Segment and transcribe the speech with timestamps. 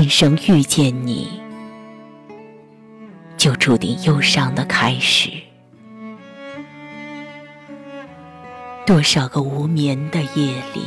[0.00, 1.42] 今生遇见你，
[3.36, 5.28] 就注定忧伤的开始。
[8.86, 10.82] 多少个无眠的夜里，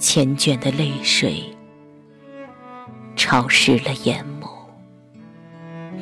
[0.00, 1.44] 缱绻的泪水
[3.14, 4.48] 潮湿了眼眸，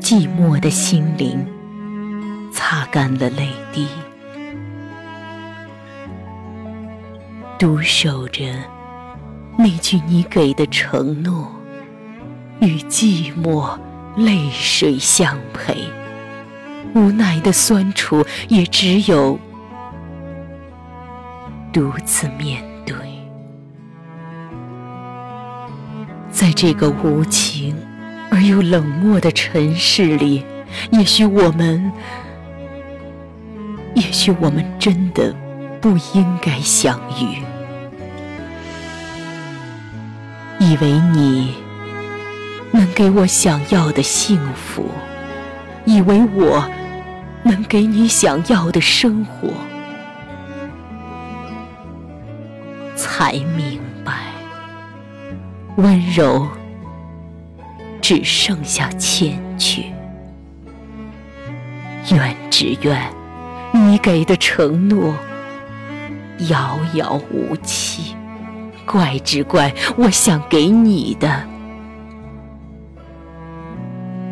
[0.00, 1.46] 寂寞的心灵
[2.50, 3.86] 擦干了泪滴，
[7.58, 8.42] 独守着
[9.56, 11.50] 那句你给的承诺，
[12.60, 13.78] 与寂寞
[14.16, 15.88] 泪水相陪，
[16.94, 19.38] 无奈的酸楚也只有。
[21.72, 22.94] 独自面对，
[26.30, 27.77] 在这个无情
[28.30, 30.44] 而又冷漠的尘世里，
[30.92, 31.91] 也许我们，
[33.94, 35.34] 也许我们真的
[35.80, 37.42] 不应该相遇。
[40.58, 41.55] 以为你
[42.70, 44.88] 能给我想要的幸福，
[45.84, 46.69] 以为我
[47.42, 49.48] 能给你想要的生活。
[52.97, 54.12] 才明白，
[55.77, 56.48] 温柔
[58.00, 59.82] 只剩下欠缺。
[62.10, 63.10] 愿只愿
[63.72, 65.16] 你给的承诺
[66.50, 68.14] 遥遥无期，
[68.86, 71.42] 怪只怪我想给你的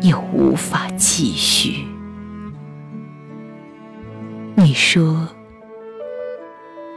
[0.01, 1.85] 又无法继续。
[4.55, 5.27] 你说。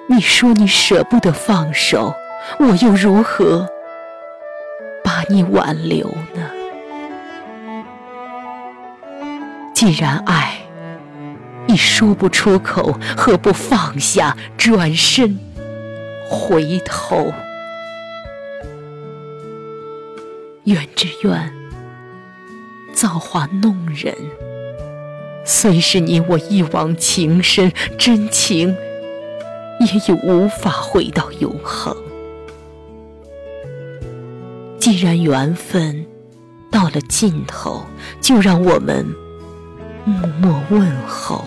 [0.08, 2.14] 你说你舍不得放手，
[2.60, 3.68] 我又如何
[5.02, 6.48] 把你挽留呢？
[9.74, 10.58] 既然爱
[11.66, 15.36] 你说不出口，何不放下，转身
[16.28, 17.32] 回头？
[20.64, 21.52] 怨只怨
[22.92, 24.14] 造化弄人，
[25.44, 28.76] 虽是你我一往情深，真情。
[29.78, 31.94] 也已无法回到永恒。
[34.78, 36.06] 既然缘分
[36.72, 37.84] 到了尽头，
[38.18, 39.04] 就让我们
[40.06, 41.44] 默默问候。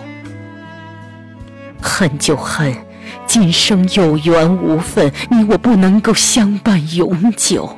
[1.82, 2.72] 恨就恨，
[3.26, 7.76] 今生有缘无分，你我不能够相伴永久。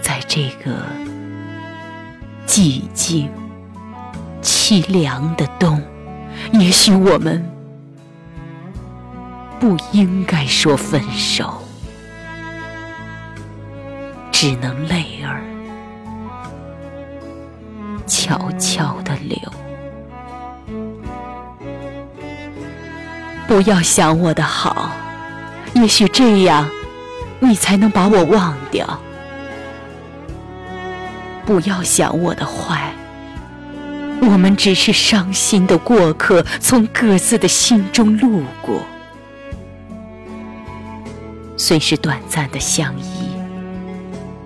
[0.00, 0.72] 在这个
[2.46, 3.30] 寂静
[4.42, 5.82] 凄凉的冬。
[6.52, 7.44] 也许我们
[9.60, 11.62] 不应该说分手，
[14.32, 15.42] 只能泪儿
[18.06, 19.38] 悄悄的流。
[23.50, 24.92] 不要想我的好，
[25.74, 26.70] 也许这样
[27.40, 29.00] 你才能把我忘掉。
[31.44, 32.94] 不要想我的坏。
[34.22, 38.82] 我们只是伤心的过客，从各自的心中路过。
[41.56, 43.32] 虽是短暂的相依，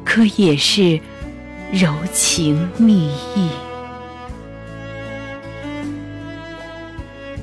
[0.02, 0.98] 可也是
[1.70, 3.50] 柔情蜜意。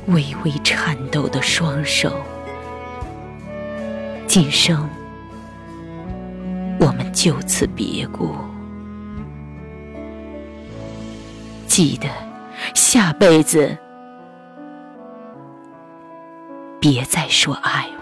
[0.07, 2.11] 微微颤抖的双手，
[4.27, 4.89] 今生
[6.79, 8.35] 我们就此别过。
[11.67, 12.09] 记得，
[12.73, 13.77] 下辈子
[16.79, 18.00] 别再说爱我。